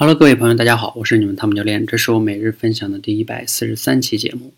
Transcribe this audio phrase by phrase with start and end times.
[0.00, 4.54] Hello，各位朋友，大家好，我是你们汤姆教练，这是我每日分享的第一百四十三期节目。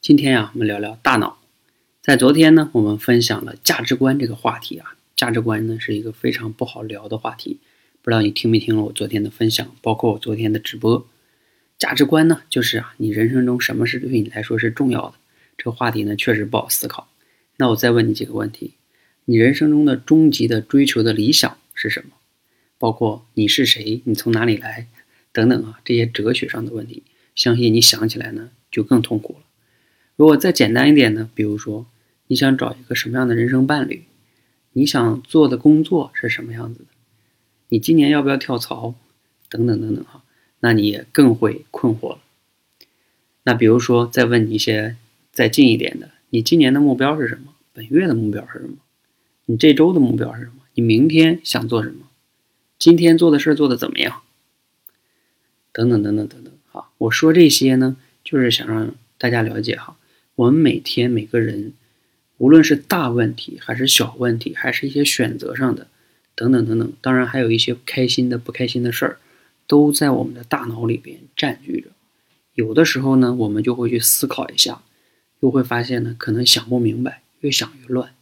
[0.00, 1.40] 今天呀，我们聊聊大脑。
[2.00, 4.94] 在昨天呢，我们分享了价值观这个话题啊。
[5.16, 7.58] 价值观呢是一个非常不好聊的话题，
[8.02, 11.04] 不知道你听没听了我昨天的分享，包括我昨天的直播。
[11.76, 15.14] 价值观呢，就是啊，你人生中什么是对你来说是重要的？
[15.58, 17.08] 这个话题呢，确实不好思考。
[17.56, 18.74] 那我再问你几个问题：
[19.24, 22.10] 你人生中的终极的追求的理想是什么？
[22.84, 24.88] 包括你是谁，你从哪里来，
[25.32, 27.02] 等等啊，这些哲学上的问题，
[27.34, 29.38] 相信你想起来呢就更痛苦了。
[30.16, 31.86] 如果再简单一点呢，比如说
[32.26, 34.02] 你想找一个什么样的人生伴侣，
[34.74, 36.88] 你想做的工作是什么样子的，
[37.70, 38.94] 你今年要不要跳槽，
[39.48, 40.22] 等等等等哈，
[40.60, 42.18] 那你也更会困惑了。
[43.44, 44.96] 那比如说再问你一些
[45.32, 47.54] 再近一点的，你今年的目标是什么？
[47.72, 48.76] 本月的目标是什么？
[49.46, 50.56] 你这周的目标是什么？
[50.74, 52.04] 你明天想做什么？
[52.78, 54.22] 今天做的事儿做的怎么样？
[55.72, 59.96] 等等等等等等，好，我说这些呢，就是想让大家了解哈，
[60.36, 61.72] 我们每天每个人，
[62.38, 65.88] 无论是大问题还是小问题，还是一些选择上的，
[66.36, 69.18] 等等等等，当然还有一些开心的、不开心的事儿，
[69.66, 71.88] 都在我们的大脑里边占据着。
[72.54, 74.82] 有的时候呢，我们就会去思考一下，
[75.40, 78.14] 又会发现呢，可能想不明白，越想越乱，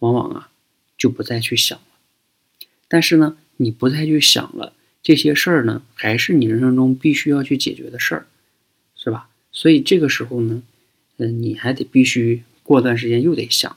[0.00, 0.50] 往往啊，
[0.98, 1.84] 就不再去想了。
[2.86, 3.38] 但是呢。
[3.62, 4.72] 你不再去想了，
[5.02, 8.26] 这些事儿呢，还是你人生中必须要去解决的事儿，
[8.96, 9.28] 是吧？
[9.52, 10.62] 所以这个时候呢，
[11.18, 13.76] 嗯，你还得必须过段时间又得想，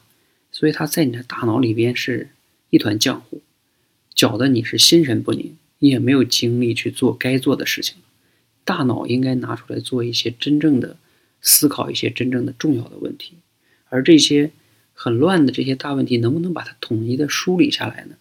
[0.54, 2.30] 所以它在你的大脑里边是
[2.70, 3.42] 一团浆糊，
[4.16, 7.98] 搅得你是心神不宁，你也没有精力去做该做的事情。
[8.64, 10.95] 大脑应该拿出来做一些真正的
[11.42, 13.34] 思考，一些真正的重要的问题，
[13.89, 14.52] 而这些
[14.94, 18.16] 很乱的这些大问题，能不能把它统一的梳理下来呢？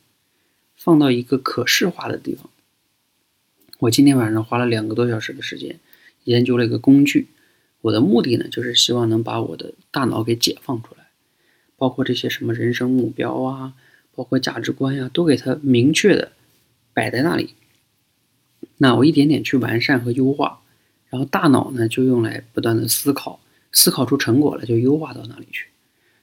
[0.84, 2.50] 放到一个可视化的地方。
[3.78, 5.78] 我今天晚上花了两个多小时的时间，
[6.25, 7.28] 研究了一个工具。
[7.83, 11.06] 我的目的呢，就是希望能把我的大脑给解放出来，
[11.76, 13.75] 包括这些什么人生目标啊，
[14.16, 16.32] 包括价值观呀，都给它明确的
[16.92, 17.54] 摆在那里。
[18.78, 20.62] 那我一点点去完善和优化，
[21.10, 23.38] 然后大脑呢就用来不断的思考，
[23.71, 25.69] 思考出成果了就优化到哪里去。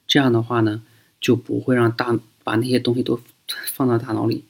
[0.06, 0.84] 这样的话呢，
[1.22, 4.44] 就不会让大把那些东西都放到大脑里。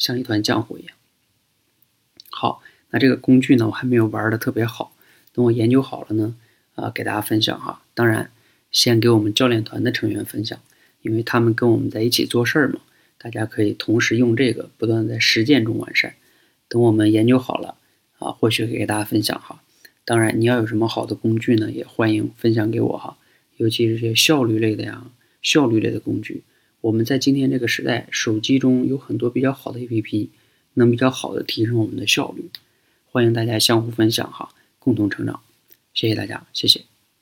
[0.00, 0.96] 像一团浆糊一样。
[2.30, 4.96] 好，那这个工具呢，我还没有玩的特别好。
[5.32, 6.34] 等我研究好了呢，
[6.74, 7.82] 啊，给大家分享哈。
[7.94, 8.32] 当然，
[8.72, 10.58] 先给我们教练团的成员分享，
[11.02, 12.80] 因为他们跟我们在一起做事儿嘛。
[13.18, 16.14] 大家可以同时用这个，不断在实践中完善。
[16.68, 17.76] 等我们研究好了，
[18.18, 19.62] 啊，或许给大家分享哈。
[20.06, 23.18] 当然，你要有什么好的工具呢，也欢迎分享给我哈。
[23.58, 25.10] 尤其是些效率类的呀，
[25.42, 26.44] 效率类的工具。
[26.80, 30.28] 我们在今天这个时代，手机中有很多比较好的 APP，
[30.74, 32.48] 能比较好的提升我们的效率。
[33.10, 34.48] 欢迎大家相互分享哈，
[34.78, 35.40] 共同成长。
[35.92, 36.89] 谢谢大家，谢谢。